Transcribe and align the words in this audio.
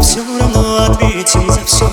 Все 0.00 0.20
равно 0.38 0.84
ответим 0.84 1.50
за 1.50 1.64
все 1.64 1.86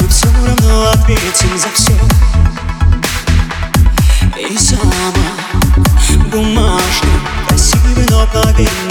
мы 0.00 0.08
все 0.08 0.26
равно 0.26 0.90
ответим 0.90 1.58
за 1.58 1.68
все 1.74 1.92
И 4.38 4.58
сама 4.58 5.12
бумажный, 6.30 7.20
красивый, 7.48 8.06
но 8.10 8.26
победный 8.26 8.85